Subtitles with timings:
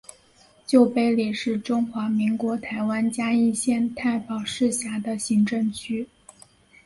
[0.65, 6.09] 旧埤里是中华民国台湾嘉义县太保市辖下的行政区。